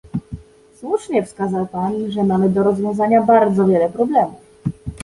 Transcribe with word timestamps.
Słusznie 0.79 1.25
wskazał 1.25 1.67
Pan, 1.67 2.11
że 2.11 2.23
mamy 2.23 2.49
do 2.49 2.63
rozwiązania 2.63 3.21
bardzo 3.21 3.65
wiele 3.65 3.89
problemów 3.89 4.35